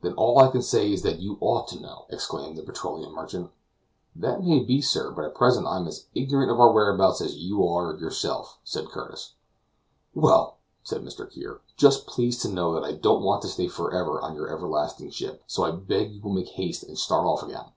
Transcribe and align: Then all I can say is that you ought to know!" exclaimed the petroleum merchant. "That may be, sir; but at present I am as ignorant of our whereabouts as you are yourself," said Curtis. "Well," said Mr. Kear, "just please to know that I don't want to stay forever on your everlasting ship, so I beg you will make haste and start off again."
Then 0.00 0.12
all 0.14 0.38
I 0.38 0.46
can 0.46 0.62
say 0.62 0.92
is 0.92 1.02
that 1.02 1.18
you 1.18 1.38
ought 1.40 1.66
to 1.70 1.80
know!" 1.80 2.06
exclaimed 2.08 2.56
the 2.56 2.62
petroleum 2.62 3.10
merchant. 3.10 3.50
"That 4.14 4.44
may 4.44 4.60
be, 4.62 4.80
sir; 4.80 5.10
but 5.10 5.24
at 5.24 5.34
present 5.34 5.66
I 5.66 5.76
am 5.78 5.88
as 5.88 6.06
ignorant 6.14 6.52
of 6.52 6.60
our 6.60 6.70
whereabouts 6.70 7.20
as 7.20 7.34
you 7.38 7.66
are 7.66 7.96
yourself," 7.96 8.60
said 8.62 8.86
Curtis. 8.90 9.34
"Well," 10.14 10.58
said 10.84 11.02
Mr. 11.02 11.28
Kear, 11.28 11.62
"just 11.76 12.06
please 12.06 12.38
to 12.42 12.48
know 12.48 12.72
that 12.74 12.84
I 12.84 12.92
don't 12.92 13.24
want 13.24 13.42
to 13.42 13.48
stay 13.48 13.66
forever 13.66 14.20
on 14.22 14.36
your 14.36 14.48
everlasting 14.52 15.10
ship, 15.10 15.42
so 15.48 15.64
I 15.64 15.72
beg 15.72 16.12
you 16.12 16.20
will 16.22 16.30
make 16.34 16.50
haste 16.50 16.84
and 16.84 16.96
start 16.96 17.26
off 17.26 17.42
again." 17.42 17.72